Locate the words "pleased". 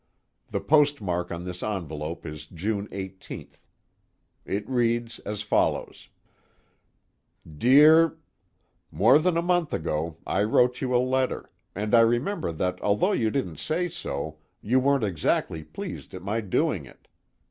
15.63-16.15